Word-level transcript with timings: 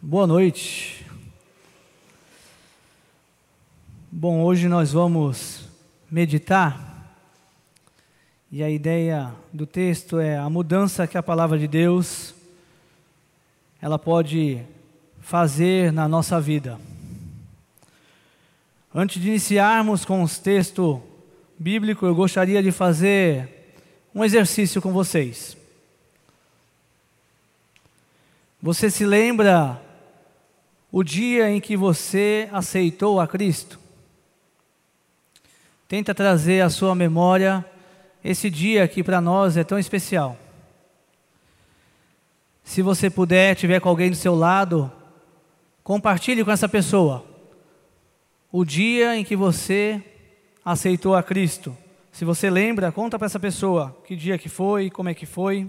Boa 0.00 0.28
noite. 0.28 1.04
Bom, 4.12 4.44
hoje 4.44 4.68
nós 4.68 4.92
vamos 4.92 5.64
meditar 6.08 7.18
e 8.48 8.62
a 8.62 8.70
ideia 8.70 9.34
do 9.52 9.66
texto 9.66 10.20
é 10.20 10.38
a 10.38 10.48
mudança 10.48 11.04
que 11.08 11.18
a 11.18 11.22
palavra 11.22 11.58
de 11.58 11.66
Deus 11.66 12.32
ela 13.82 13.98
pode 13.98 14.62
fazer 15.20 15.92
na 15.92 16.06
nossa 16.06 16.40
vida. 16.40 16.78
Antes 18.94 19.20
de 19.20 19.30
iniciarmos 19.30 20.04
com 20.04 20.22
os 20.22 20.38
textos 20.38 21.00
bíblicos, 21.58 22.08
eu 22.08 22.14
gostaria 22.14 22.62
de 22.62 22.70
fazer 22.70 23.74
um 24.14 24.24
exercício 24.24 24.80
com 24.80 24.92
vocês. 24.92 25.56
Você 28.62 28.88
se 28.90 29.04
lembra 29.04 29.87
o 30.90 31.02
dia 31.02 31.50
em 31.50 31.60
que 31.60 31.76
você 31.76 32.48
aceitou 32.52 33.20
a 33.20 33.26
Cristo? 33.26 33.78
Tenta 35.86 36.14
trazer 36.14 36.60
à 36.60 36.70
sua 36.70 36.94
memória 36.94 37.64
esse 38.22 38.50
dia 38.50 38.86
que 38.88 39.02
para 39.02 39.20
nós 39.20 39.56
é 39.56 39.64
tão 39.64 39.78
especial. 39.78 40.36
Se 42.62 42.82
você 42.82 43.08
puder, 43.08 43.54
tiver 43.56 43.80
com 43.80 43.88
alguém 43.88 44.10
do 44.10 44.16
seu 44.16 44.34
lado, 44.34 44.92
compartilhe 45.82 46.44
com 46.44 46.50
essa 46.50 46.68
pessoa 46.68 47.24
o 48.52 48.64
dia 48.64 49.16
em 49.16 49.24
que 49.24 49.36
você 49.36 50.02
aceitou 50.64 51.14
a 51.14 51.22
Cristo. 51.22 51.76
Se 52.12 52.24
você 52.24 52.50
lembra, 52.50 52.92
conta 52.92 53.18
para 53.18 53.26
essa 53.26 53.40
pessoa 53.40 53.96
que 54.06 54.16
dia 54.16 54.36
que 54.36 54.48
foi, 54.48 54.90
como 54.90 55.08
é 55.08 55.14
que 55.14 55.24
foi. 55.24 55.66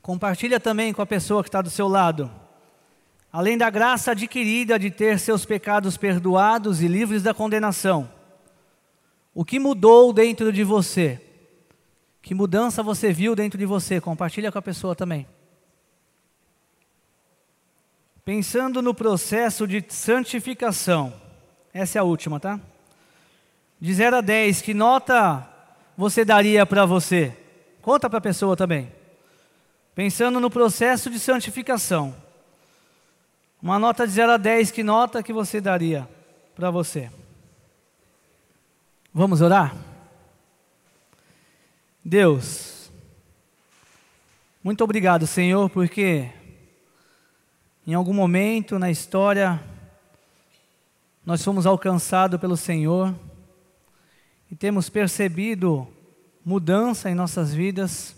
Compartilha 0.00 0.58
também 0.58 0.92
com 0.92 1.02
a 1.02 1.06
pessoa 1.06 1.42
que 1.42 1.48
está 1.48 1.62
do 1.62 1.70
seu 1.70 1.86
lado. 1.86 2.28
Além 3.32 3.56
da 3.56 3.70
graça 3.70 4.10
adquirida 4.10 4.78
de 4.78 4.90
ter 4.90 5.18
seus 5.18 5.46
pecados 5.46 5.96
perdoados 5.96 6.82
e 6.82 6.86
livres 6.86 7.22
da 7.22 7.32
condenação, 7.32 8.10
o 9.34 9.42
que 9.42 9.58
mudou 9.58 10.12
dentro 10.12 10.52
de 10.52 10.62
você? 10.62 11.18
Que 12.20 12.34
mudança 12.34 12.82
você 12.82 13.10
viu 13.10 13.34
dentro 13.34 13.58
de 13.58 13.64
você? 13.64 14.00
Compartilha 14.02 14.52
com 14.52 14.58
a 14.58 14.62
pessoa 14.62 14.94
também. 14.94 15.26
Pensando 18.22 18.82
no 18.82 18.94
processo 18.94 19.66
de 19.66 19.82
santificação, 19.88 21.12
essa 21.72 21.98
é 21.98 22.00
a 22.00 22.04
última, 22.04 22.38
tá? 22.38 22.60
De 23.80 23.92
0 23.94 24.18
a 24.18 24.20
10, 24.20 24.60
que 24.60 24.74
nota 24.74 25.48
você 25.96 26.24
daria 26.24 26.66
para 26.66 26.84
você? 26.84 27.36
Conta 27.80 28.08
para 28.08 28.18
a 28.18 28.22
pessoa 28.22 28.56
também. 28.56 28.92
Pensando 29.94 30.38
no 30.38 30.50
processo 30.50 31.10
de 31.10 31.18
santificação. 31.18 32.14
Uma 33.62 33.78
nota 33.78 34.04
de 34.04 34.12
0 34.12 34.32
a 34.32 34.36
10, 34.36 34.72
que 34.72 34.82
nota 34.82 35.22
que 35.22 35.32
você 35.32 35.60
daria 35.60 36.08
para 36.52 36.68
você? 36.68 37.08
Vamos 39.14 39.40
orar? 39.40 39.76
Deus, 42.04 42.90
muito 44.64 44.82
obrigado, 44.82 45.28
Senhor, 45.28 45.70
porque 45.70 46.28
em 47.86 47.94
algum 47.94 48.12
momento 48.12 48.80
na 48.80 48.90
história 48.90 49.62
nós 51.24 51.44
fomos 51.44 51.64
alcançados 51.64 52.40
pelo 52.40 52.56
Senhor 52.56 53.14
e 54.50 54.56
temos 54.56 54.90
percebido 54.90 55.86
mudança 56.44 57.08
em 57.08 57.14
nossas 57.14 57.54
vidas 57.54 58.16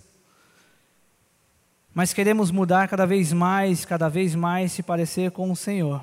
mas 1.94 2.12
queremos 2.12 2.50
mudar 2.50 2.88
cada 2.88 3.06
vez 3.06 3.32
mais, 3.32 3.84
cada 3.84 4.08
vez 4.08 4.34
mais 4.34 4.72
se 4.72 4.82
parecer 4.82 5.30
com 5.30 5.50
o 5.50 5.56
Senhor. 5.56 6.02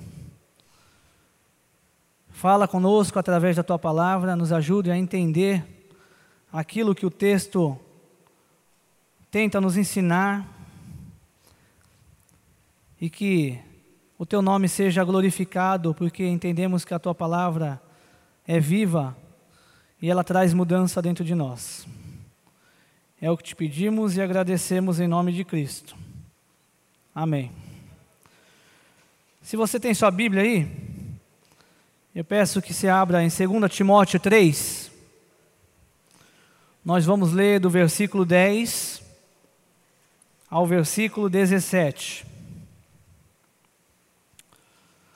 Fala 2.30 2.66
conosco 2.68 3.20
através 3.20 3.58
da 3.58 3.64
tua 3.64 3.78
palavra, 3.78 4.36
nos 4.36 4.54
ajude 4.54 4.90
a 4.90 4.98
entender 4.98 5.64
aquilo 6.52 6.96
que 6.96 7.06
o 7.06 7.12
texto 7.12 7.78
tenta 9.30 9.60
nos 9.60 9.76
ensinar 9.76 10.48
e 13.00 13.10
que 13.10 13.60
o 14.18 14.26
teu 14.26 14.42
nome 14.42 14.70
seja 14.70 15.04
glorificado, 15.04 15.94
porque 15.94 16.26
entendemos 16.26 16.86
que 16.86 16.94
a 16.94 17.00
tua 17.00 17.14
palavra 17.14 17.82
é 18.48 18.60
viva 18.60 19.16
e 20.02 20.10
ela 20.10 20.24
traz 20.24 20.54
mudança 20.54 21.02
dentro 21.02 21.26
de 21.26 21.36
nós. 21.36 21.86
É 23.22 23.30
o 23.30 23.38
que 23.38 23.44
te 23.44 23.56
pedimos 23.56 24.18
e 24.18 24.22
agradecemos 24.22 25.00
em 25.00 25.08
nome 25.08 25.32
de 25.32 25.46
Cristo. 25.46 25.96
Amém. 27.14 27.52
Se 29.44 29.56
você 29.56 29.80
tem 29.80 29.94
sua 29.94 30.10
Bíblia 30.10 30.42
aí, 30.42 30.68
eu 32.16 32.26
peço 32.26 32.64
que 32.64 32.74
você 32.74 32.88
abra 32.88 33.24
em 33.24 33.28
2 33.28 33.72
Timóteo 33.72 34.20
3. 34.20 34.90
Nós 36.84 37.06
vamos 37.06 37.32
ler 37.32 37.60
do 37.60 37.70
versículo 37.70 38.26
10 38.26 39.04
ao 40.50 40.66
versículo 40.66 41.30
17. 41.30 42.26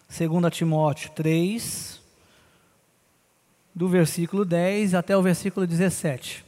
2 0.07 0.55
Timóteo 0.55 1.09
3, 1.09 1.99
do 3.73 3.89
versículo 3.89 4.45
10 4.45 4.93
até 4.93 5.17
o 5.17 5.23
versículo 5.23 5.65
17. 5.65 6.44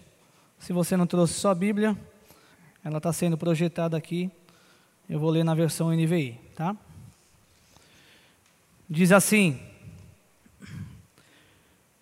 Se 0.59 0.73
você 0.73 0.97
não 0.97 1.07
trouxe 1.07 1.33
sua 1.33 1.53
Bíblia, 1.53 1.97
ela 2.83 2.97
está 2.97 3.13
sendo 3.13 3.37
projetada 3.37 3.95
aqui. 3.95 4.29
Eu 5.09 5.19
vou 5.19 5.29
ler 5.29 5.43
na 5.43 5.53
versão 5.53 5.91
NVI, 5.91 6.39
tá? 6.55 6.75
Diz 8.89 9.11
assim: 9.11 9.59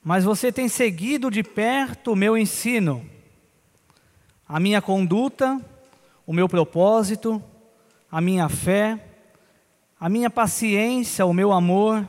Mas 0.03 0.23
você 0.23 0.51
tem 0.51 0.67
seguido 0.67 1.29
de 1.29 1.43
perto 1.43 2.13
o 2.13 2.15
meu 2.15 2.37
ensino, 2.37 3.07
a 4.47 4.59
minha 4.59 4.81
conduta, 4.81 5.61
o 6.25 6.33
meu 6.33 6.47
propósito, 6.47 7.43
a 8.09 8.21
minha 8.21 8.49
fé, 8.49 8.99
a 9.99 10.09
minha 10.09 10.29
paciência, 10.29 11.25
o 11.25 11.33
meu 11.33 11.51
amor, 11.51 12.07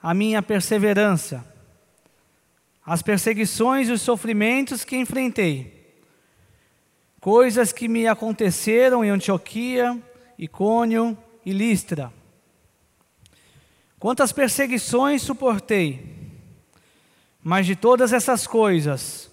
a 0.00 0.12
minha 0.14 0.42
perseverança 0.42 1.53
as 2.84 3.02
perseguições 3.02 3.88
e 3.88 3.92
os 3.92 4.02
sofrimentos 4.02 4.84
que 4.84 4.96
enfrentei, 4.96 5.94
coisas 7.20 7.72
que 7.72 7.88
me 7.88 8.06
aconteceram 8.06 9.04
em 9.04 9.08
Antioquia, 9.08 9.98
Icônio 10.38 11.16
e 11.44 11.52
Listra. 11.52 12.12
Quantas 13.98 14.32
perseguições 14.32 15.22
suportei, 15.22 16.14
mas 17.42 17.64
de 17.64 17.74
todas 17.74 18.12
essas 18.12 18.46
coisas 18.46 19.30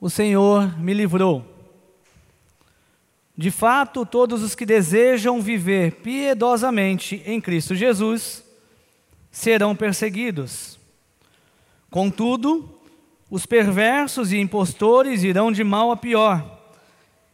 o 0.00 0.08
Senhor 0.08 0.78
me 0.78 0.94
livrou. 0.94 1.44
De 3.36 3.50
fato, 3.50 4.06
todos 4.06 4.42
os 4.42 4.54
que 4.54 4.64
desejam 4.64 5.40
viver 5.40 5.94
piedosamente 5.96 7.20
em 7.26 7.40
Cristo 7.40 7.74
Jesus 7.74 8.44
serão 9.32 9.74
perseguidos. 9.74 10.78
Contudo, 11.90 12.80
os 13.30 13.46
perversos 13.46 14.32
e 14.32 14.38
impostores 14.38 15.22
irão 15.22 15.50
de 15.50 15.64
mal 15.64 15.90
a 15.90 15.96
pior, 15.96 16.60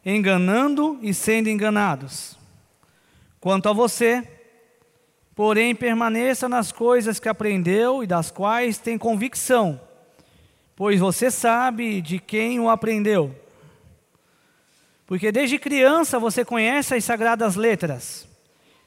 enganando 0.04 0.98
e 1.02 1.12
sendo 1.12 1.48
enganados. 1.48 2.38
Quanto 3.40 3.68
a 3.68 3.72
você, 3.72 4.26
porém, 5.34 5.74
permaneça 5.74 6.48
nas 6.48 6.70
coisas 6.72 7.18
que 7.18 7.28
aprendeu 7.28 8.02
e 8.02 8.06
das 8.06 8.30
quais 8.30 8.78
tem 8.78 8.96
convicção, 8.96 9.80
pois 10.76 11.00
você 11.00 11.30
sabe 11.30 12.00
de 12.00 12.18
quem 12.18 12.60
o 12.60 12.68
aprendeu. 12.68 13.34
Porque 15.06 15.32
desde 15.32 15.58
criança 15.58 16.18
você 16.18 16.44
conhece 16.44 16.94
as 16.94 17.04
sagradas 17.04 17.56
letras, 17.56 18.28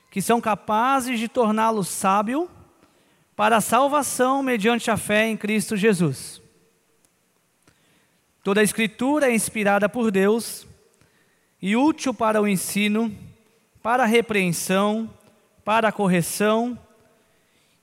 que 0.10 0.22
são 0.22 0.40
capazes 0.40 1.20
de 1.20 1.28
torná-lo 1.28 1.84
sábio 1.84 2.50
para 3.36 3.58
a 3.58 3.62
salvação 3.62 4.42
mediante 4.44 4.90
a 4.90 4.96
fé 4.96 5.28
em 5.28 5.36
Cristo 5.36 5.76
Jesus. 5.76 6.43
Toda 8.44 8.60
a 8.60 8.64
Escritura 8.64 9.30
é 9.30 9.34
inspirada 9.34 9.88
por 9.88 10.12
Deus 10.12 10.68
e 11.62 11.78
útil 11.78 12.14
para 12.14 12.42
o 12.42 12.48
ensino, 12.48 13.10
para 13.82 14.04
a 14.04 14.06
repreensão, 14.06 15.10
para 15.64 15.88
a 15.88 15.92
correção 15.94 16.78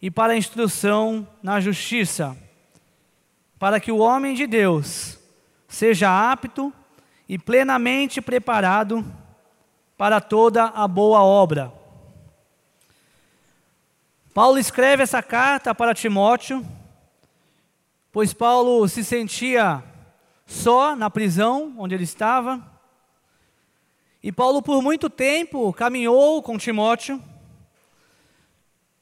e 0.03 0.11
para 0.11 0.35
a 0.35 0.37
instrução 0.37 1.27
na 1.43 1.61
justiça, 1.61 2.37
para 3.59 3.81
que 3.81 3.91
o 3.91 4.01
homem 4.01 4.35
de 4.35 4.47
Deus 4.47 5.19
seja 5.67 6.31
apto 6.31 6.71
e 7.27 7.39
plenamente 7.39 8.21
preparado 8.21 9.03
para 9.97 10.21
toda 10.21 10.65
a 10.65 10.87
boa 10.87 11.23
obra. 11.23 11.73
Paulo 14.35 14.59
escreve 14.59 15.05
essa 15.05 15.23
carta 15.23 15.75
para 15.75 15.95
Timóteo, 15.95 16.63
pois 18.13 18.35
Paulo 18.35 18.87
se 18.87 19.03
sentia 19.03 19.83
só 20.51 20.97
na 20.97 21.09
prisão 21.09 21.73
onde 21.79 21.95
ele 21.95 22.03
estava. 22.03 22.61
E 24.21 24.33
Paulo, 24.33 24.61
por 24.61 24.83
muito 24.83 25.09
tempo, 25.09 25.73
caminhou 25.73 26.43
com 26.43 26.59
Timóteo, 26.59 27.23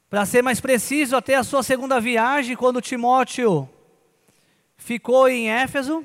Para 0.09 0.25
ser 0.25 0.41
mais 0.41 0.59
preciso, 0.59 1.15
até 1.15 1.35
a 1.35 1.43
sua 1.43 1.61
segunda 1.61 1.99
viagem, 1.99 2.55
quando 2.55 2.81
Timóteo 2.81 3.69
ficou 4.75 5.27
em 5.27 5.51
Éfeso 5.51 6.03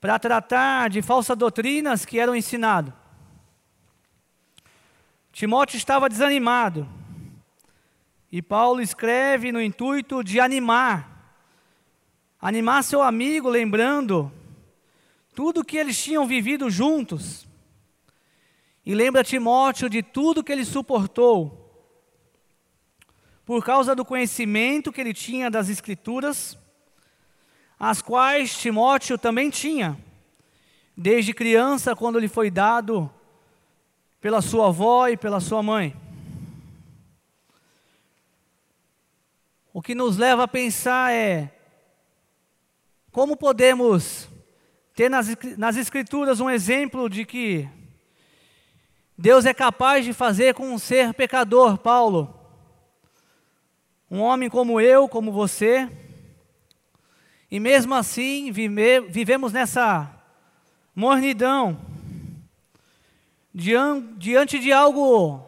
para 0.00 0.18
tratar 0.18 0.90
de 0.90 1.00
falsas 1.00 1.36
doutrinas 1.36 2.04
que 2.04 2.18
eram 2.18 2.36
ensinadas. 2.36 2.92
Timóteo 5.32 5.78
estava 5.78 6.10
desanimado. 6.10 6.86
E 8.30 8.42
Paulo 8.42 8.82
escreve 8.82 9.50
no 9.50 9.62
intuito 9.62 10.22
de 10.22 10.38
animar, 10.38 11.13
animar 12.44 12.84
seu 12.84 13.00
amigo, 13.00 13.48
lembrando 13.48 14.30
tudo 15.34 15.64
que 15.64 15.78
eles 15.78 15.96
tinham 15.96 16.26
vivido 16.26 16.68
juntos. 16.68 17.46
E 18.84 18.94
lembra 18.94 19.24
Timóteo 19.24 19.88
de 19.88 20.02
tudo 20.02 20.44
que 20.44 20.52
ele 20.52 20.66
suportou, 20.66 21.58
por 23.46 23.64
causa 23.64 23.94
do 23.94 24.04
conhecimento 24.04 24.92
que 24.92 25.00
ele 25.00 25.14
tinha 25.14 25.50
das 25.50 25.70
Escrituras 25.70 26.58
as 27.80 28.02
quais 28.02 28.58
Timóteo 28.58 29.16
também 29.16 29.48
tinha, 29.48 29.98
desde 30.94 31.32
criança, 31.32 31.96
quando 31.96 32.18
lhe 32.18 32.28
foi 32.28 32.50
dado 32.50 33.10
pela 34.20 34.42
sua 34.42 34.68
avó 34.68 35.08
e 35.08 35.16
pela 35.16 35.40
sua 35.40 35.62
mãe. 35.62 35.96
O 39.72 39.80
que 39.80 39.94
nos 39.94 40.18
leva 40.18 40.44
a 40.44 40.48
pensar 40.48 41.10
é 41.10 41.53
como 43.14 43.36
podemos 43.36 44.28
ter 44.92 45.08
nas, 45.08 45.28
nas 45.56 45.76
Escrituras 45.76 46.40
um 46.40 46.50
exemplo 46.50 47.08
de 47.08 47.24
que 47.24 47.68
Deus 49.16 49.46
é 49.46 49.54
capaz 49.54 50.04
de 50.04 50.12
fazer 50.12 50.52
com 50.52 50.74
um 50.74 50.78
ser 50.78 51.14
pecador, 51.14 51.78
Paulo, 51.78 52.34
um 54.10 54.18
homem 54.18 54.50
como 54.50 54.80
eu, 54.80 55.08
como 55.08 55.30
você, 55.30 55.88
e 57.48 57.60
mesmo 57.60 57.94
assim 57.94 58.50
vive, 58.50 59.02
vivemos 59.02 59.52
nessa 59.52 60.10
mornidão, 60.92 61.78
diante 63.54 64.58
de 64.58 64.72
algo 64.72 65.40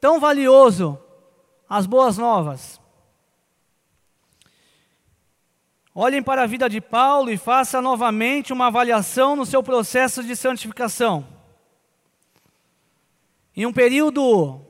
tão 0.00 0.18
valioso, 0.18 0.98
as 1.68 1.84
boas 1.84 2.16
novas. 2.16 2.80
Olhem 5.96 6.20
para 6.20 6.42
a 6.42 6.46
vida 6.46 6.68
de 6.68 6.80
Paulo 6.80 7.30
e 7.30 7.36
faça 7.36 7.80
novamente 7.80 8.52
uma 8.52 8.66
avaliação 8.66 9.36
no 9.36 9.46
seu 9.46 9.62
processo 9.62 10.24
de 10.24 10.34
santificação. 10.34 11.24
Em 13.56 13.64
um 13.64 13.72
período 13.72 14.60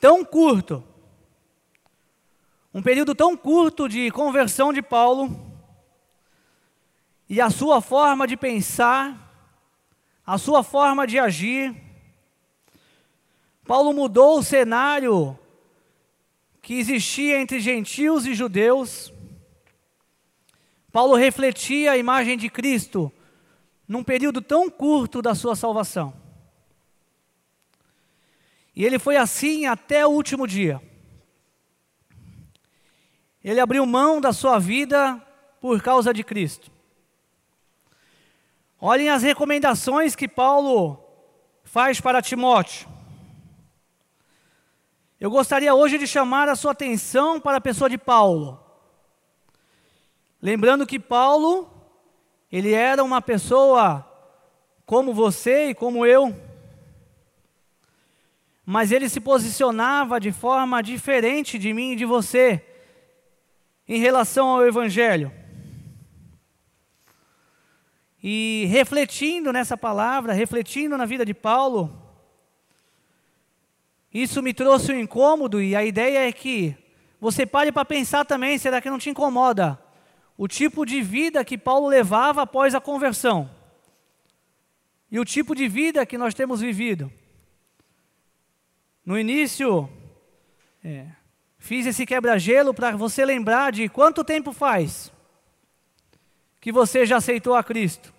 tão 0.00 0.24
curto, 0.24 0.82
um 2.74 2.82
período 2.82 3.14
tão 3.14 3.36
curto 3.36 3.88
de 3.88 4.10
conversão 4.10 4.72
de 4.72 4.82
Paulo, 4.82 5.30
e 7.28 7.40
a 7.40 7.48
sua 7.48 7.80
forma 7.80 8.26
de 8.26 8.36
pensar, 8.36 9.16
a 10.26 10.36
sua 10.38 10.64
forma 10.64 11.06
de 11.06 11.20
agir. 11.20 11.72
Paulo 13.64 13.92
mudou 13.92 14.40
o 14.40 14.42
cenário 14.42 15.38
que 16.60 16.74
existia 16.74 17.40
entre 17.40 17.60
gentios 17.60 18.26
e 18.26 18.34
judeus. 18.34 19.11
Paulo 20.92 21.14
refletia 21.16 21.92
a 21.92 21.96
imagem 21.96 22.36
de 22.36 22.50
Cristo 22.50 23.10
num 23.88 24.04
período 24.04 24.42
tão 24.42 24.70
curto 24.70 25.22
da 25.22 25.34
sua 25.34 25.56
salvação. 25.56 26.14
E 28.76 28.84
ele 28.84 28.98
foi 28.98 29.16
assim 29.16 29.66
até 29.66 30.06
o 30.06 30.10
último 30.10 30.46
dia. 30.46 30.80
Ele 33.42 33.58
abriu 33.58 33.84
mão 33.86 34.20
da 34.20 34.32
sua 34.32 34.58
vida 34.58 35.20
por 35.60 35.82
causa 35.82 36.12
de 36.12 36.22
Cristo. 36.22 36.70
Olhem 38.78 39.08
as 39.08 39.22
recomendações 39.22 40.14
que 40.14 40.28
Paulo 40.28 41.02
faz 41.64 42.00
para 42.00 42.22
Timóteo. 42.22 42.88
Eu 45.18 45.30
gostaria 45.30 45.74
hoje 45.74 45.98
de 45.98 46.06
chamar 46.06 46.48
a 46.48 46.56
sua 46.56 46.72
atenção 46.72 47.40
para 47.40 47.58
a 47.58 47.60
pessoa 47.60 47.88
de 47.88 47.96
Paulo. 47.96 48.61
Lembrando 50.42 50.84
que 50.84 50.98
Paulo, 50.98 51.72
ele 52.50 52.72
era 52.72 53.04
uma 53.04 53.22
pessoa 53.22 54.04
como 54.84 55.14
você 55.14 55.68
e 55.68 55.74
como 55.74 56.04
eu, 56.04 56.34
mas 58.66 58.90
ele 58.90 59.08
se 59.08 59.20
posicionava 59.20 60.18
de 60.18 60.32
forma 60.32 60.82
diferente 60.82 61.60
de 61.60 61.72
mim 61.72 61.92
e 61.92 61.96
de 61.96 62.04
você 62.04 62.60
em 63.88 64.00
relação 64.00 64.48
ao 64.48 64.66
Evangelho. 64.66 65.32
E 68.20 68.66
refletindo 68.68 69.52
nessa 69.52 69.76
palavra, 69.76 70.32
refletindo 70.32 70.98
na 70.98 71.06
vida 71.06 71.24
de 71.24 71.34
Paulo, 71.34 71.96
isso 74.12 74.42
me 74.42 74.52
trouxe 74.52 74.92
um 74.92 74.98
incômodo 74.98 75.62
e 75.62 75.76
a 75.76 75.84
ideia 75.84 76.28
é 76.28 76.32
que 76.32 76.76
você 77.20 77.46
pare 77.46 77.70
para 77.70 77.84
pensar 77.84 78.24
também, 78.24 78.58
será 78.58 78.80
que 78.80 78.90
não 78.90 78.98
te 78.98 79.08
incomoda 79.08 79.81
o 80.42 80.48
tipo 80.48 80.84
de 80.84 81.00
vida 81.00 81.44
que 81.44 81.56
Paulo 81.56 81.86
levava 81.86 82.42
após 82.42 82.74
a 82.74 82.80
conversão? 82.80 83.48
E 85.08 85.20
o 85.20 85.24
tipo 85.24 85.54
de 85.54 85.68
vida 85.68 86.04
que 86.04 86.18
nós 86.18 86.34
temos 86.34 86.60
vivido. 86.60 87.12
No 89.06 89.16
início, 89.16 89.88
é, 90.82 91.06
fiz 91.58 91.86
esse 91.86 92.04
quebra-gelo 92.04 92.74
para 92.74 92.96
você 92.96 93.24
lembrar 93.24 93.70
de 93.70 93.88
quanto 93.88 94.24
tempo 94.24 94.52
faz 94.52 95.12
que 96.60 96.72
você 96.72 97.06
já 97.06 97.18
aceitou 97.18 97.54
a 97.54 97.62
Cristo? 97.62 98.12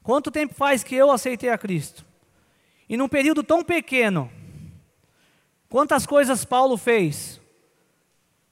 Quanto 0.00 0.30
tempo 0.30 0.54
faz 0.54 0.84
que 0.84 0.94
eu 0.94 1.10
aceitei 1.10 1.50
a 1.50 1.58
Cristo? 1.58 2.06
E 2.88 2.96
num 2.96 3.08
período 3.08 3.42
tão 3.42 3.64
pequeno, 3.64 4.30
quantas 5.68 6.06
coisas 6.06 6.44
Paulo 6.44 6.76
fez? 6.76 7.40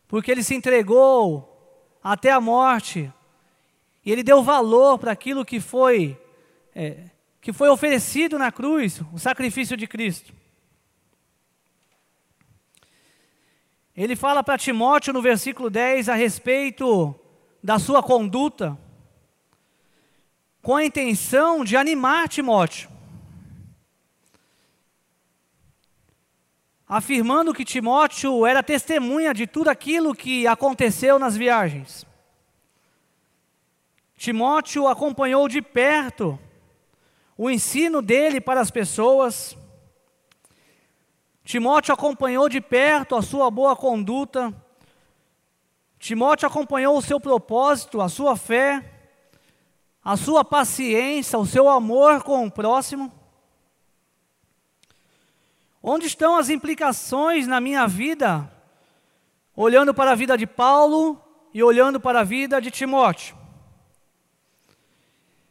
Porque 0.09 0.29
ele 0.29 0.43
se 0.43 0.57
entregou 0.57 1.48
até 2.11 2.31
a 2.31 2.41
morte, 2.41 3.13
e 4.03 4.11
ele 4.11 4.23
deu 4.23 4.43
valor 4.43 4.99
para 4.99 5.13
aquilo 5.13 5.45
que 5.45 5.61
foi, 5.61 6.19
é, 6.75 7.11
que 7.39 7.53
foi 7.53 7.69
oferecido 7.69 8.39
na 8.39 8.51
cruz, 8.51 9.03
o 9.13 9.19
sacrifício 9.19 9.77
de 9.77 9.87
Cristo. 9.87 10.33
Ele 13.95 14.17
fala 14.17 14.43
para 14.43 14.57
Timóteo 14.57 15.13
no 15.13 15.21
versículo 15.21 15.69
10 15.69 16.09
a 16.09 16.15
respeito 16.15 17.15
da 17.63 17.79
sua 17.79 18.03
conduta, 18.03 18.79
com 20.63 20.77
a 20.77 20.85
intenção 20.87 21.63
de 21.63 21.77
animar 21.77 22.27
Timóteo, 22.27 22.89
afirmando 26.89 27.53
que 27.53 27.67
Timóteo 27.67 28.47
era 28.47 28.63
testemunha 28.63 29.35
de 29.35 29.47
tudo 29.47 29.69
aquilo 29.69 30.15
que 30.15 30.47
aconteceu 30.47 31.19
nas 31.19 31.37
viagens. 31.37 32.08
Timóteo 34.19 34.87
acompanhou 34.87 35.49
de 35.49 35.63
perto 35.63 36.39
o 37.39 37.49
ensino 37.49 38.03
dele 38.03 38.39
para 38.39 38.61
as 38.61 38.71
pessoas. 38.71 39.57
Timóteo 41.43 41.95
acompanhou 41.95 42.51
de 42.51 42.61
perto 42.61 43.17
a 43.17 43.23
sua 43.23 43.51
boa 43.51 43.75
conduta 43.75 44.55
Timóteo 45.99 46.47
acompanhou 46.47 46.97
o 46.97 47.03
seu 47.03 47.19
propósito, 47.19 48.01
a 48.01 48.09
sua 48.09 48.37
fé, 48.37 48.85
a 50.03 50.17
sua 50.17 50.45
paciência, 50.45 51.39
o 51.39 51.47
seu 51.47 51.69
amor 51.69 52.23
com 52.23 52.47
o 52.47 52.51
próximo. 52.51 53.13
Onde 55.83 56.07
estão 56.07 56.37
as 56.37 56.51
implicações 56.51 57.47
na 57.47 57.61
minha 57.61 57.87
vida, 57.87 58.51
olhando 59.57 59.93
para 59.93 60.13
a 60.13 60.15
vida 60.15 60.39
de 60.39 60.47
Paulo 60.47 61.21
e 61.53 61.63
olhando 61.63 61.99
para 62.01 62.21
a 62.21 62.25
vida 62.25 62.61
de 62.61 62.71
Timóteo? 62.71 63.38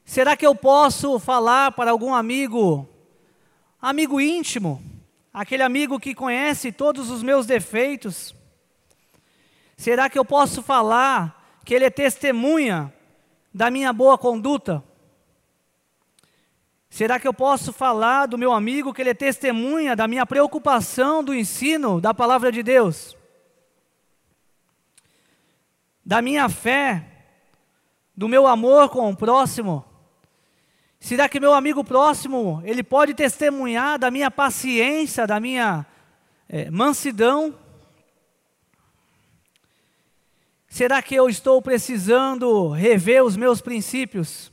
Será 0.07 0.35
que 0.35 0.47
eu 0.47 0.55
posso 0.55 1.19
falar 1.19 1.73
para 1.73 1.91
algum 1.91 2.15
amigo, 2.15 2.89
amigo 3.79 4.19
íntimo, 4.19 4.81
aquele 5.31 5.61
amigo 5.61 5.99
que 5.99 6.15
conhece 6.15 6.71
todos 6.71 7.11
os 7.11 7.21
meus 7.21 7.45
defeitos, 7.45 8.35
Será 9.77 10.09
que 10.09 10.17
eu 10.17 10.25
posso 10.25 10.63
falar 10.63 11.59
que 11.63 11.73
ele 11.73 11.85
é 11.85 11.89
testemunha 11.89 12.91
da 13.53 13.69
minha 13.69 13.93
boa 13.93 14.17
conduta? 14.17 14.83
Será 16.89 17.19
que 17.19 17.27
eu 17.27 17.33
posso 17.33 17.71
falar 17.71 18.25
do 18.25 18.39
meu 18.39 18.51
amigo 18.51 18.91
que 18.91 19.01
ele 19.01 19.11
é 19.11 19.13
testemunha 19.13 19.95
da 19.95 20.07
minha 20.07 20.25
preocupação 20.25 21.23
do 21.23 21.33
ensino 21.33 22.01
da 22.01 22.11
palavra 22.11 22.51
de 22.51 22.63
Deus? 22.63 23.15
Da 26.03 26.23
minha 26.23 26.49
fé, 26.49 27.05
do 28.15 28.27
meu 28.27 28.47
amor 28.47 28.89
com 28.89 29.11
o 29.11 29.15
próximo? 29.15 29.85
Será 30.99 31.29
que 31.29 31.39
meu 31.39 31.53
amigo 31.53 31.83
próximo, 31.83 32.61
ele 32.65 32.83
pode 32.83 33.13
testemunhar 33.13 33.99
da 33.99 34.09
minha 34.09 34.31
paciência, 34.31 35.27
da 35.27 35.39
minha 35.39 35.85
é, 36.49 36.69
mansidão. 36.71 37.57
Será 40.67 41.01
que 41.01 41.15
eu 41.15 41.29
estou 41.29 41.61
precisando 41.61 42.69
rever 42.69 43.23
os 43.23 43.37
meus 43.37 43.61
princípios? 43.61 44.51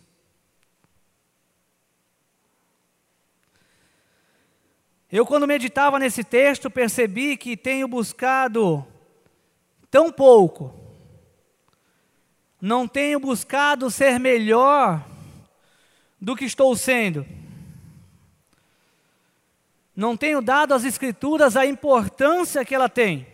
Eu, 5.10 5.24
quando 5.24 5.46
meditava 5.46 5.98
nesse 5.98 6.24
texto, 6.24 6.70
percebi 6.70 7.36
que 7.36 7.56
tenho 7.56 7.86
buscado 7.86 8.84
tão 9.90 10.10
pouco, 10.10 10.74
não 12.60 12.88
tenho 12.88 13.20
buscado 13.20 13.90
ser 13.90 14.18
melhor 14.18 15.13
do 16.24 16.34
que 16.34 16.44
estou 16.44 16.74
sendo, 16.76 17.26
não 19.94 20.16
tenho 20.16 20.42
dado 20.42 20.74
às 20.74 20.84
Escrituras 20.84 21.56
a 21.56 21.64
importância 21.64 22.64
que 22.64 22.74
ela 22.74 22.88
tem. 22.88 23.26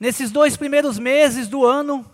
Nesses 0.00 0.32
dois 0.32 0.56
primeiros 0.56 0.98
meses 0.98 1.46
do 1.46 1.64
ano, 1.64 2.04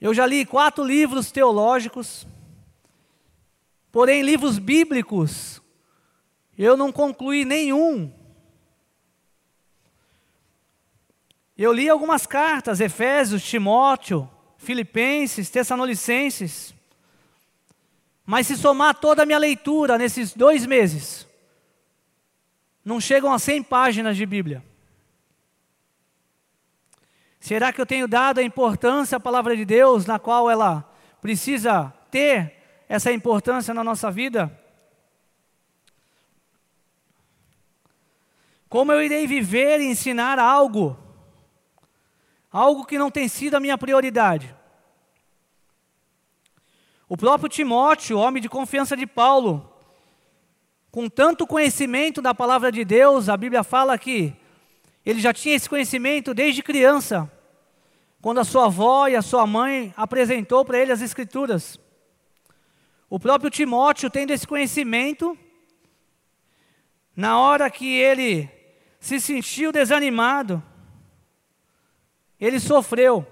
eu 0.00 0.12
já 0.12 0.26
li 0.26 0.44
quatro 0.44 0.84
livros 0.84 1.30
teológicos, 1.30 2.26
Porém, 3.92 4.22
livros 4.22 4.58
bíblicos, 4.58 5.60
eu 6.56 6.78
não 6.78 6.90
concluí 6.90 7.44
nenhum. 7.44 8.10
Eu 11.58 11.74
li 11.74 11.90
algumas 11.90 12.26
cartas, 12.26 12.80
Efésios, 12.80 13.44
Timóteo, 13.44 14.28
Filipenses, 14.62 15.50
Tessalonicenses. 15.50 16.74
Mas 18.24 18.46
se 18.46 18.56
somar 18.56 18.94
toda 18.94 19.24
a 19.24 19.26
minha 19.26 19.38
leitura 19.38 19.98
nesses 19.98 20.32
dois 20.32 20.64
meses, 20.64 21.26
não 22.84 23.00
chegam 23.00 23.32
a 23.32 23.38
100 23.38 23.64
páginas 23.64 24.16
de 24.16 24.24
Bíblia. 24.24 24.64
Será 27.40 27.72
que 27.72 27.80
eu 27.80 27.86
tenho 27.86 28.06
dado 28.06 28.38
a 28.38 28.42
importância 28.42 29.16
à 29.16 29.20
palavra 29.20 29.56
de 29.56 29.64
Deus, 29.64 30.06
na 30.06 30.18
qual 30.20 30.48
ela 30.48 30.88
precisa 31.20 31.92
ter 32.08 32.56
essa 32.88 33.12
importância 33.12 33.74
na 33.74 33.82
nossa 33.82 34.12
vida? 34.12 34.56
Como 38.68 38.92
eu 38.92 39.02
irei 39.02 39.26
viver 39.26 39.80
e 39.80 39.86
ensinar 39.86 40.38
algo, 40.38 40.96
algo 42.52 42.84
que 42.84 42.98
não 42.98 43.10
tem 43.10 43.26
sido 43.26 43.56
a 43.56 43.60
minha 43.60 43.78
prioridade? 43.78 44.54
O 47.08 47.16
próprio 47.16 47.48
Timóteo, 47.48 48.18
homem 48.18 48.42
de 48.42 48.48
confiança 48.48 48.96
de 48.96 49.06
Paulo, 49.06 49.70
com 50.90 51.08
tanto 51.08 51.46
conhecimento 51.46 52.20
da 52.20 52.34
palavra 52.34 52.70
de 52.70 52.84
Deus, 52.84 53.28
a 53.28 53.36
Bíblia 53.36 53.64
fala 53.64 53.96
que 53.98 54.34
ele 55.04 55.20
já 55.20 55.32
tinha 55.32 55.54
esse 55.54 55.68
conhecimento 55.68 56.32
desde 56.32 56.62
criança, 56.62 57.30
quando 58.20 58.40
a 58.40 58.44
sua 58.44 58.66
avó 58.66 59.08
e 59.08 59.16
a 59.16 59.22
sua 59.22 59.46
mãe 59.46 59.92
apresentou 59.96 60.64
para 60.64 60.78
ele 60.78 60.92
as 60.92 61.00
Escrituras. 61.00 61.78
O 63.10 63.18
próprio 63.18 63.50
Timóteo, 63.50 64.08
tendo 64.08 64.30
esse 64.30 64.46
conhecimento, 64.46 65.36
na 67.14 67.38
hora 67.38 67.68
que 67.68 67.94
ele 67.94 68.48
se 69.00 69.20
sentiu 69.20 69.72
desanimado, 69.72 70.62
ele 72.44 72.58
sofreu 72.58 73.24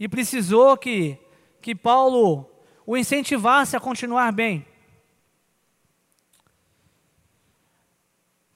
e 0.00 0.08
precisou 0.08 0.76
que, 0.76 1.16
que 1.62 1.76
Paulo 1.76 2.44
o 2.84 2.96
incentivasse 2.96 3.76
a 3.76 3.80
continuar 3.80 4.32
bem. 4.32 4.66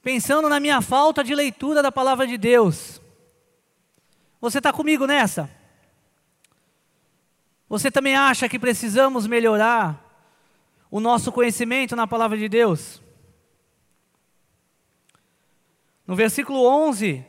Pensando 0.03 0.49
na 0.49 0.59
minha 0.59 0.83
falta 0.83 1.23
de 1.23 1.37
leitura 1.37 1.85
da 1.85 1.93
palavra 1.93 2.27
de 2.27 2.37
Deus, 2.37 3.01
você 4.41 4.59
está 4.59 4.73
comigo 4.73 5.07
nessa? 5.07 5.49
Você 7.69 7.93
também 7.93 8.17
acha 8.17 8.49
que 8.49 8.59
precisamos 8.59 9.29
melhorar 9.29 10.05
o 10.91 10.99
nosso 10.99 11.31
conhecimento 11.31 11.95
na 11.95 12.09
palavra 12.09 12.37
de 12.37 12.49
Deus? 12.49 13.01
No 16.05 16.17
versículo 16.17 16.67
11, 16.67 17.25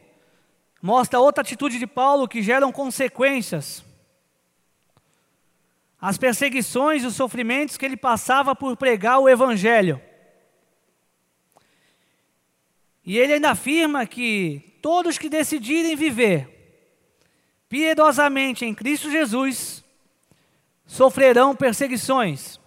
mostra 0.83 1.17
outra 1.17 1.41
atitude 1.41 1.79
de 1.79 1.87
Paulo 1.87 2.27
que 2.27 2.41
geram 2.41 2.69
consequências. 2.69 3.85
As 5.99 6.17
perseguições 6.17 7.03
e 7.03 7.05
os 7.05 7.15
sofrimentos 7.15 7.77
que 7.77 7.85
ele 7.85 7.95
passava 7.95 8.53
por 8.53 8.75
pregar 8.75 9.19
o 9.19 9.29
Evangelho. 9.29 10.01
E 13.05 13.17
ele 13.17 13.35
ainda 13.35 13.51
afirma 13.51 14.05
que 14.05 14.77
todos 14.81 15.17
que 15.17 15.29
decidirem 15.29 15.95
viver 15.95 16.49
piedosamente 17.69 18.65
em 18.65 18.75
Cristo 18.75 19.09
Jesus 19.09 19.85
sofrerão 20.85 21.55
perseguições. 21.55 22.59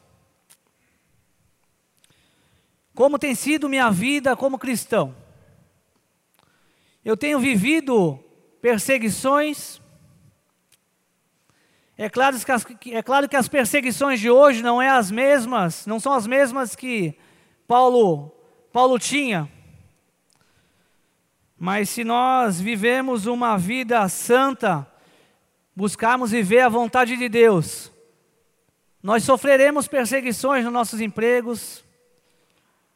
Como 2.94 3.18
tem 3.18 3.34
sido 3.34 3.68
minha 3.68 3.90
vida 3.90 4.34
como 4.34 4.58
cristão? 4.58 5.25
Eu 7.06 7.16
tenho 7.16 7.38
vivido 7.38 8.18
perseguições. 8.60 9.80
É 11.96 12.10
claro, 12.10 12.36
que 12.36 12.50
as, 12.50 12.66
é 12.90 13.00
claro 13.00 13.28
que 13.28 13.36
as 13.36 13.46
perseguições 13.46 14.18
de 14.18 14.28
hoje 14.28 14.60
não 14.60 14.82
é 14.82 14.88
as 14.88 15.08
mesmas, 15.08 15.86
não 15.86 16.00
são 16.00 16.12
as 16.12 16.26
mesmas 16.26 16.74
que 16.74 17.16
Paulo, 17.64 18.32
Paulo 18.72 18.98
tinha. 18.98 19.48
Mas 21.56 21.90
se 21.90 22.02
nós 22.02 22.60
vivemos 22.60 23.26
uma 23.26 23.56
vida 23.56 24.08
santa, 24.08 24.84
buscarmos 25.76 26.32
viver 26.32 26.62
a 26.62 26.68
vontade 26.68 27.16
de 27.16 27.28
Deus, 27.28 27.92
nós 29.00 29.22
sofreremos 29.22 29.86
perseguições 29.86 30.64
nos 30.64 30.72
nossos 30.72 31.00
empregos, 31.00 31.84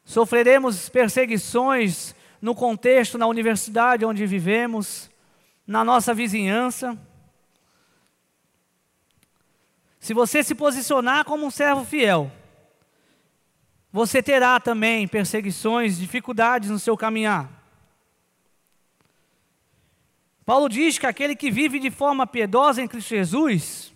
sofreremos 0.05 0.89
perseguições 0.89 2.13
no 2.41 2.55
contexto, 2.55 3.19
na 3.19 3.27
universidade 3.27 4.05
onde 4.05 4.27
vivemos, 4.27 5.11
na 5.67 5.85
nossa 5.85 6.15
vizinhança. 6.15 6.99
Se 9.99 10.15
você 10.15 10.43
se 10.43 10.55
posicionar 10.55 11.25
como 11.25 11.45
um 11.45 11.51
servo 11.51 11.85
fiel, 11.85 12.33
você 13.93 14.23
terá 14.23 14.59
também 14.59 15.07
perseguições, 15.07 15.99
dificuldades 15.99 16.71
no 16.71 16.79
seu 16.79 16.97
caminhar. 16.97 17.51
Paulo 20.47 20.69
diz 20.69 20.99
que 20.99 21.07
aquele 21.07 21.37
que 21.37 21.51
vive 21.51 21.79
de 21.79 21.91
forma 21.91 22.27
piedosa 22.27 22.83
em 22.83 22.89
Cristo 22.89 23.11
Jesus, 23.11 23.93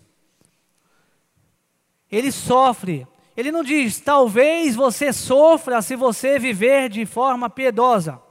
ele 2.11 2.31
sofre. 2.31 3.07
Ele 3.35 3.51
não 3.51 3.63
diz, 3.63 3.99
talvez 3.99 4.75
você 4.75 5.11
sofra 5.11 5.81
se 5.81 5.95
você 5.95 6.39
viver 6.39 6.87
de 6.87 7.05
forma 7.05 7.49
piedosa. 7.49 8.21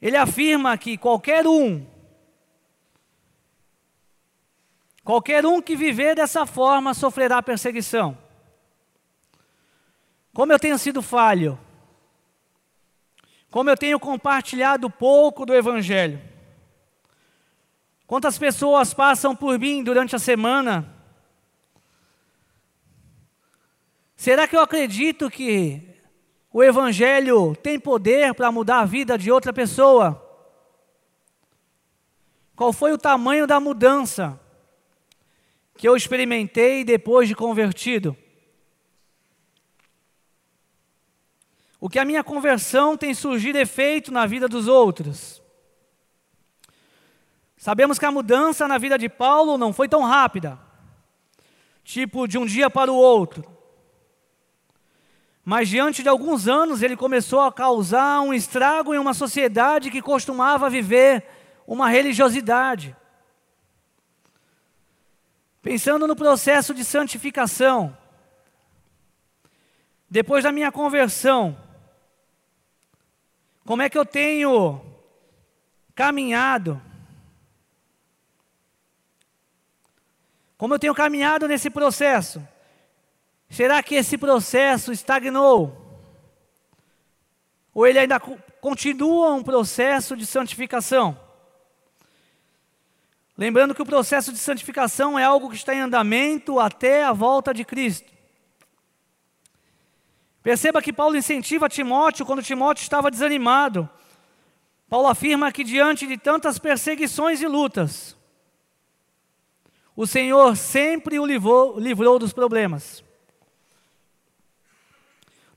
Ele 0.00 0.16
afirma 0.16 0.76
que 0.78 0.96
qualquer 0.96 1.46
um, 1.46 1.86
qualquer 5.04 5.44
um 5.44 5.60
que 5.60 5.76
viver 5.76 6.14
dessa 6.14 6.46
forma 6.46 6.94
sofrerá 6.94 7.42
perseguição. 7.42 8.16
Como 10.32 10.52
eu 10.52 10.58
tenho 10.58 10.78
sido 10.78 11.02
falho, 11.02 11.58
como 13.50 13.68
eu 13.68 13.76
tenho 13.76 13.98
compartilhado 13.98 14.88
pouco 14.88 15.44
do 15.44 15.54
Evangelho, 15.54 16.20
quantas 18.06 18.38
pessoas 18.38 18.94
passam 18.94 19.34
por 19.36 19.58
mim 19.58 19.82
durante 19.82 20.16
a 20.16 20.18
semana 20.18 21.00
Será 24.20 24.46
que 24.46 24.54
eu 24.54 24.60
acredito 24.60 25.30
que 25.30 25.80
o 26.52 26.62
Evangelho 26.62 27.54
tem 27.56 27.78
poder 27.78 28.34
para 28.34 28.50
mudar 28.50 28.80
a 28.80 28.84
vida 28.84 29.16
de 29.16 29.30
outra 29.30 29.52
pessoa? 29.52 30.26
Qual 32.56 32.72
foi 32.72 32.92
o 32.92 32.98
tamanho 32.98 33.46
da 33.46 33.60
mudança 33.60 34.38
que 35.76 35.88
eu 35.88 35.96
experimentei 35.96 36.84
depois 36.84 37.28
de 37.28 37.34
convertido? 37.34 38.16
O 41.80 41.88
que 41.88 41.98
a 41.98 42.04
minha 42.04 42.22
conversão 42.22 42.96
tem 42.96 43.14
surgido 43.14 43.56
efeito 43.56 44.12
na 44.12 44.26
vida 44.26 44.46
dos 44.46 44.68
outros? 44.68 45.40
Sabemos 47.56 47.98
que 47.98 48.04
a 48.04 48.10
mudança 48.10 48.66
na 48.66 48.76
vida 48.76 48.98
de 48.98 49.08
Paulo 49.08 49.56
não 49.56 49.72
foi 49.72 49.88
tão 49.88 50.02
rápida, 50.02 50.58
tipo 51.84 52.26
de 52.26 52.36
um 52.36 52.44
dia 52.44 52.68
para 52.68 52.92
o 52.92 52.96
outro. 52.96 53.59
Mas 55.44 55.68
diante 55.68 56.02
de 56.02 56.08
alguns 56.08 56.46
anos 56.46 56.82
ele 56.82 56.96
começou 56.96 57.40
a 57.40 57.52
causar 57.52 58.20
um 58.20 58.34
estrago 58.34 58.94
em 58.94 58.98
uma 58.98 59.14
sociedade 59.14 59.90
que 59.90 60.02
costumava 60.02 60.68
viver 60.68 61.26
uma 61.66 61.88
religiosidade. 61.88 62.96
Pensando 65.62 66.06
no 66.06 66.16
processo 66.16 66.74
de 66.74 66.84
santificação, 66.84 67.96
depois 70.08 70.44
da 70.44 70.52
minha 70.52 70.72
conversão, 70.72 71.56
como 73.64 73.82
é 73.82 73.88
que 73.88 73.96
eu 73.96 74.04
tenho 74.04 74.80
caminhado? 75.94 76.80
Como 80.58 80.74
eu 80.74 80.78
tenho 80.78 80.94
caminhado 80.94 81.46
nesse 81.46 81.70
processo? 81.70 82.46
Será 83.50 83.82
que 83.82 83.96
esse 83.96 84.16
processo 84.16 84.92
estagnou? 84.92 85.76
Ou 87.74 87.84
ele 87.84 87.98
ainda 87.98 88.20
continua 88.20 89.32
um 89.32 89.42
processo 89.42 90.16
de 90.16 90.24
santificação? 90.24 91.18
Lembrando 93.36 93.74
que 93.74 93.82
o 93.82 93.86
processo 93.86 94.32
de 94.32 94.38
santificação 94.38 95.18
é 95.18 95.24
algo 95.24 95.50
que 95.50 95.56
está 95.56 95.74
em 95.74 95.80
andamento 95.80 96.60
até 96.60 97.02
a 97.04 97.12
volta 97.12 97.52
de 97.52 97.64
Cristo. 97.64 98.08
Perceba 100.42 100.80
que 100.80 100.92
Paulo 100.92 101.16
incentiva 101.16 101.68
Timóteo 101.68 102.24
quando 102.24 102.42
Timóteo 102.42 102.82
estava 102.82 103.10
desanimado. 103.10 103.90
Paulo 104.88 105.08
afirma 105.08 105.50
que 105.50 105.64
diante 105.64 106.06
de 106.06 106.16
tantas 106.16 106.58
perseguições 106.58 107.40
e 107.40 107.46
lutas, 107.46 108.16
o 109.96 110.06
Senhor 110.06 110.56
sempre 110.56 111.18
o 111.18 111.26
livrou, 111.26 111.78
livrou 111.78 112.18
dos 112.18 112.32
problemas. 112.32 113.02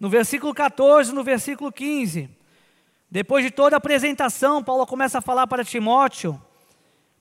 No 0.04 0.10
versículo 0.10 0.54
14, 0.54 1.14
no 1.14 1.24
versículo 1.24 1.72
15, 1.72 2.30
depois 3.10 3.46
de 3.46 3.50
toda 3.50 3.78
a 3.78 3.78
apresentação, 3.78 4.62
Paulo 4.62 4.86
começa 4.86 5.20
a 5.20 5.22
falar 5.22 5.48
para 5.48 5.64
Timóteo, 5.64 6.38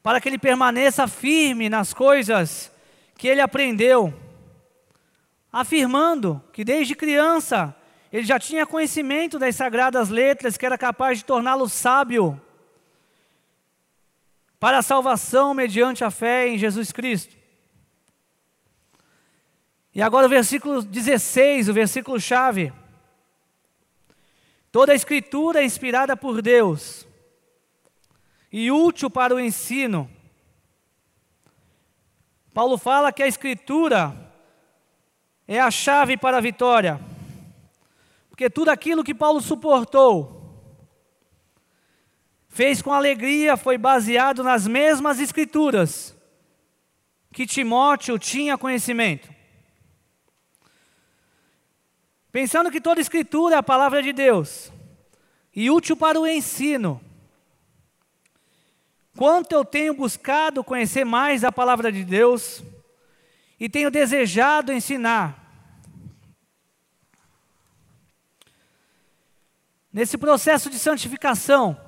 para 0.02 0.20
que 0.20 0.28
ele 0.28 0.36
permaneça 0.36 1.06
firme 1.06 1.68
nas 1.68 1.94
coisas 1.94 2.72
que 3.16 3.28
ele 3.28 3.40
aprendeu, 3.40 4.12
afirmando 5.52 6.42
que 6.52 6.64
desde 6.64 6.96
criança 6.96 7.72
ele 8.12 8.26
já 8.26 8.36
tinha 8.36 8.66
conhecimento 8.66 9.38
das 9.38 9.54
sagradas 9.54 10.08
letras, 10.08 10.56
que 10.56 10.66
era 10.66 10.76
capaz 10.76 11.18
de 11.18 11.24
torná-lo 11.24 11.68
sábio 11.68 12.42
para 14.58 14.78
a 14.78 14.82
salvação 14.82 15.54
mediante 15.54 16.02
a 16.02 16.10
fé 16.10 16.48
em 16.48 16.58
Jesus 16.58 16.90
Cristo. 16.90 17.41
E 19.94 20.00
agora 20.00 20.26
o 20.26 20.30
versículo 20.30 20.82
16, 20.82 21.68
o 21.68 21.74
versículo 21.74 22.18
chave. 22.18 22.72
Toda 24.70 24.92
a 24.92 24.94
escritura 24.94 25.60
é 25.60 25.64
inspirada 25.64 26.16
por 26.16 26.40
Deus 26.40 27.06
e 28.50 28.70
útil 28.70 29.10
para 29.10 29.34
o 29.34 29.40
ensino. 29.40 30.10
Paulo 32.54 32.78
fala 32.78 33.12
que 33.12 33.22
a 33.22 33.26
escritura 33.26 34.14
é 35.46 35.60
a 35.60 35.70
chave 35.70 36.16
para 36.16 36.38
a 36.38 36.40
vitória. 36.40 36.98
Porque 38.30 38.48
tudo 38.48 38.70
aquilo 38.70 39.04
que 39.04 39.14
Paulo 39.14 39.42
suportou, 39.42 40.40
fez 42.48 42.80
com 42.80 42.92
alegria 42.92 43.58
foi 43.58 43.76
baseado 43.76 44.42
nas 44.42 44.66
mesmas 44.66 45.20
escrituras 45.20 46.16
que 47.30 47.46
Timóteo 47.46 48.18
tinha 48.18 48.58
conhecimento. 48.58 49.41
Pensando 52.32 52.70
que 52.70 52.80
toda 52.80 53.00
escritura 53.00 53.54
é 53.54 53.58
a 53.58 53.62
palavra 53.62 54.02
de 54.02 54.12
Deus 54.12 54.72
e 55.54 55.70
útil 55.70 55.96
para 55.96 56.18
o 56.18 56.26
ensino. 56.26 57.00
Quanto 59.16 59.52
eu 59.52 59.64
tenho 59.64 59.94
buscado 59.94 60.64
conhecer 60.64 61.04
mais 61.04 61.44
a 61.44 61.52
palavra 61.52 61.92
de 61.92 62.02
Deus 62.02 62.64
e 63.60 63.68
tenho 63.68 63.90
desejado 63.90 64.72
ensinar. 64.72 65.38
Nesse 69.92 70.16
processo 70.16 70.70
de 70.70 70.78
santificação, 70.78 71.78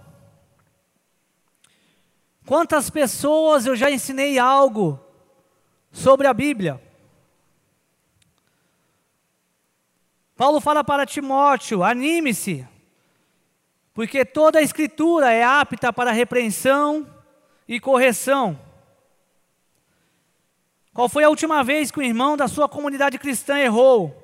Quantas 2.47 2.91
pessoas 2.91 3.65
eu 3.65 3.75
já 3.75 3.91
ensinei 3.91 4.39
algo 4.39 5.01
sobre 5.91 6.27
a 6.27 6.35
Bíblia? 6.35 6.81
Paulo 10.45 10.61
fala 10.61 10.85
para 10.85 11.07
Timóteo: 11.07 11.83
anime-se, 11.83 12.69
porque 13.95 14.27
toda 14.27 14.59
a 14.59 14.63
Escritura 14.63 15.33
é 15.33 15.43
apta 15.43 15.91
para 15.91 16.13
repreensão 16.13 17.09
e 17.67 17.81
correção. 17.81 18.61
Qual 20.93 21.09
foi 21.09 21.25
a 21.25 21.31
última 21.31 21.65
vez 21.65 21.91
que 21.91 21.99
o 21.99 22.03
irmão 22.03 22.37
da 22.37 22.47
sua 22.47 22.69
comunidade 22.69 23.19
cristã 23.19 23.59
errou? 23.59 24.23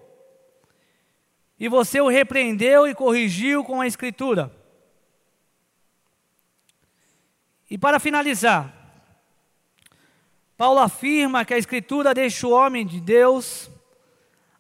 E 1.59 1.71
você 1.71 2.03
o 2.03 2.09
repreendeu 2.09 2.87
e 2.87 2.95
corrigiu 2.95 3.65
com 3.65 3.81
a 3.81 3.87
Escritura? 3.87 4.55
E 7.71 7.79
para 7.79 7.99
finalizar, 7.99 8.71
Paulo 10.55 10.81
afirma 10.81 11.47
que 11.47 11.55
a 11.55 11.59
Escritura 11.59 12.13
deixa 12.13 12.47
o 12.47 12.51
homem 12.51 12.85
de 12.85 13.01
Deus 13.01 13.71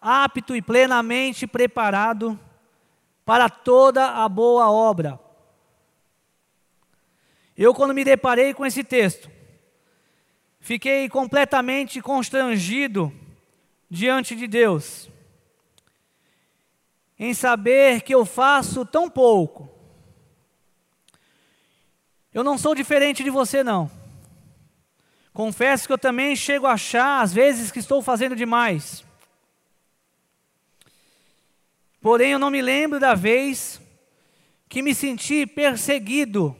apto 0.00 0.56
e 0.56 0.62
plenamente 0.62 1.46
preparado 1.46 2.38
para 3.24 3.48
toda 3.48 4.24
a 4.24 4.28
boa 4.28 4.70
obra. 4.70 5.20
Eu, 7.56 7.74
quando 7.74 7.94
me 7.94 8.04
deparei 8.04 8.54
com 8.54 8.64
esse 8.64 8.82
texto, 8.82 9.30
fiquei 10.60 11.08
completamente 11.08 12.00
constrangido 12.00 13.12
diante 13.90 14.34
de 14.34 14.46
Deus, 14.46 15.10
em 17.18 17.34
saber 17.34 18.02
que 18.02 18.14
eu 18.14 18.24
faço 18.24 18.86
tão 18.86 19.10
pouco 19.10 19.80
eu 22.32 22.44
não 22.44 22.56
sou 22.56 22.76
diferente 22.76 23.24
de 23.24 23.30
você, 23.30 23.64
não. 23.64 23.90
Confesso 25.32 25.86
que 25.86 25.92
eu 25.92 25.98
também 25.98 26.36
chego 26.36 26.66
a 26.66 26.74
achar, 26.74 27.22
às 27.22 27.32
vezes, 27.32 27.72
que 27.72 27.80
estou 27.80 28.00
fazendo 28.00 28.36
demais. 28.36 29.04
Porém, 32.00 32.32
eu 32.32 32.38
não 32.38 32.50
me 32.50 32.62
lembro 32.62 32.98
da 32.98 33.14
vez 33.14 33.80
que 34.68 34.80
me 34.80 34.94
senti 34.94 35.46
perseguido 35.46 36.56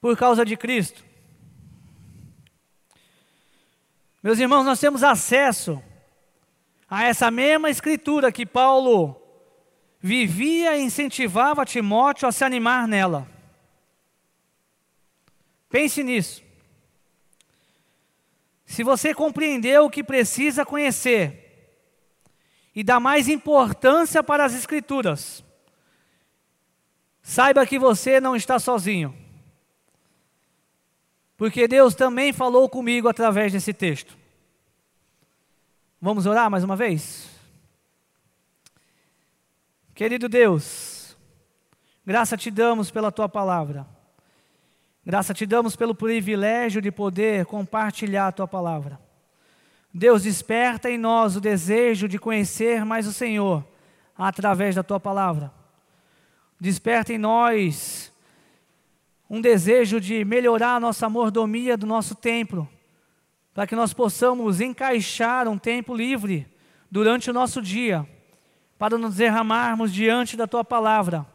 por 0.00 0.16
causa 0.16 0.44
de 0.44 0.56
Cristo. 0.56 1.04
Meus 4.22 4.38
irmãos, 4.38 4.64
nós 4.64 4.78
temos 4.78 5.02
acesso 5.02 5.82
a 6.88 7.04
essa 7.04 7.30
mesma 7.30 7.70
escritura 7.70 8.30
que 8.30 8.44
Paulo 8.44 9.16
vivia 10.00 10.76
e 10.76 10.82
incentivava 10.82 11.64
Timóteo 11.64 12.28
a 12.28 12.32
se 12.32 12.44
animar 12.44 12.86
nela. 12.86 13.26
Pense 15.70 16.02
nisso. 16.02 16.42
Se 18.66 18.82
você 18.84 19.14
compreendeu 19.14 19.86
o 19.86 19.90
que 19.90 20.04
precisa 20.04 20.66
conhecer 20.66 21.41
e 22.74 22.82
dá 22.82 22.98
mais 22.98 23.28
importância 23.28 24.22
para 24.22 24.44
as 24.44 24.54
Escrituras, 24.54 25.44
saiba 27.22 27.66
que 27.66 27.78
você 27.78 28.20
não 28.20 28.34
está 28.34 28.58
sozinho. 28.58 29.14
Porque 31.36 31.66
Deus 31.66 31.94
também 31.94 32.32
falou 32.32 32.68
comigo 32.68 33.08
através 33.08 33.52
desse 33.52 33.72
texto. 33.72 34.16
Vamos 36.00 36.26
orar 36.26 36.50
mais 36.50 36.64
uma 36.64 36.76
vez? 36.76 37.28
Querido 39.94 40.28
Deus, 40.28 41.16
graça 42.04 42.36
te 42.36 42.50
damos 42.50 42.90
pela 42.90 43.12
tua 43.12 43.28
palavra. 43.28 43.86
Graça 45.04 45.34
te 45.34 45.44
damos 45.44 45.74
pelo 45.74 45.94
privilégio 45.94 46.80
de 46.80 46.90
poder 46.92 47.44
compartilhar 47.46 48.28
a 48.28 48.32
tua 48.32 48.46
palavra. 48.46 49.00
Deus, 49.92 50.22
desperta 50.22 50.90
em 50.90 50.96
nós 50.96 51.36
o 51.36 51.40
desejo 51.40 52.08
de 52.08 52.18
conhecer 52.18 52.84
mais 52.84 53.06
o 53.06 53.12
Senhor 53.12 53.64
através 54.16 54.74
da 54.74 54.82
tua 54.82 54.98
palavra. 54.98 55.52
Desperta 56.58 57.12
em 57.12 57.18
nós 57.18 58.12
um 59.28 59.40
desejo 59.40 60.00
de 60.00 60.24
melhorar 60.24 60.76
a 60.76 60.80
nossa 60.80 61.08
mordomia 61.08 61.76
do 61.76 61.86
nosso 61.86 62.14
templo, 62.14 62.68
para 63.52 63.66
que 63.66 63.74
nós 63.74 63.92
possamos 63.92 64.60
encaixar 64.60 65.48
um 65.48 65.58
tempo 65.58 65.94
livre 65.94 66.46
durante 66.90 67.30
o 67.30 67.32
nosso 67.32 67.60
dia, 67.60 68.06
para 68.78 68.98
nos 68.98 69.16
derramarmos 69.16 69.92
diante 69.92 70.36
da 70.36 70.46
tua 70.46 70.64
palavra 70.64 71.26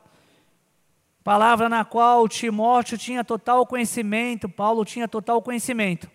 palavra 1.28 1.68
na 1.68 1.84
qual 1.84 2.26
Timóteo 2.26 2.98
tinha 2.98 3.22
total 3.22 3.68
conhecimento, 3.68 4.48
Paulo 4.48 4.86
tinha 4.86 5.10
total 5.10 5.42
conhecimento. 5.42 6.10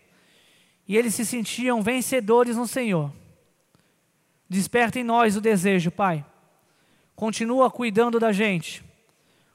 E 0.86 0.96
eles 0.96 1.14
se 1.14 1.24
sentiam 1.24 1.82
vencedores 1.82 2.56
no 2.56 2.66
Senhor. 2.66 3.12
Desperta 4.48 4.98
em 4.98 5.04
nós 5.04 5.36
o 5.36 5.40
desejo, 5.40 5.90
Pai. 5.90 6.24
Continua 7.14 7.70
cuidando 7.70 8.18
da 8.18 8.32
gente. 8.32 8.84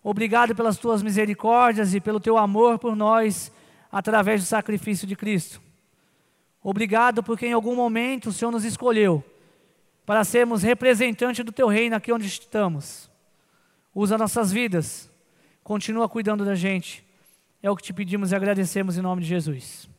Obrigado 0.04 0.56
pelas 0.56 0.78
tuas 0.78 1.04
misericórdias 1.04 1.94
e 1.94 2.00
pelo 2.00 2.20
teu 2.20 2.38
amor 2.38 2.80
por 2.80 2.96
nós 2.96 3.52
através 3.92 4.42
do 4.42 4.48
sacrifício 4.48 5.06
de 5.06 5.16
Cristo. 5.16 5.62
Obrigado 6.63 7.22
porque 7.22 7.46
em 7.46 7.54
algum 7.54 7.76
momento 7.76 8.30
o 8.30 8.34
Senhor 8.34 8.52
nos 8.52 8.63
escolheu 8.63 9.24
para 10.06 10.24
sermos 10.24 10.63
representantes 10.63 11.44
do 11.44 11.52
teu 11.52 11.68
reino 11.68 11.96
aqui 11.96 12.12
onde 12.12 12.26
estamos. 12.26 13.10
Usa 13.94 14.18
nossas 14.18 14.52
vidas, 14.52 15.10
continua 15.63 16.08
cuidando 16.08 16.46
da 16.46 16.56
gente. 16.56 17.06
É 17.62 17.70
o 17.70 17.76
que 17.76 17.84
te 17.84 17.92
pedimos 17.92 18.32
e 18.32 18.36
agradecemos 18.36 18.98
em 18.98 19.02
nome 19.02 19.22
de 19.24 19.28
Jesus. 19.28 19.90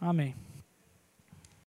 Amém. 0.00 0.34